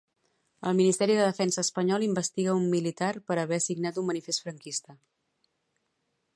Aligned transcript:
El 0.69 0.77
Ministeri 0.77 1.17
de 1.19 1.27
Defensa 1.27 1.63
espanyol 1.65 2.07
investiga 2.07 2.57
un 2.61 2.65
militar 2.73 3.11
per 3.29 3.39
haver 3.43 3.63
signat 3.69 4.03
un 4.03 4.11
manifest 4.11 4.47
franquista. 4.47 5.01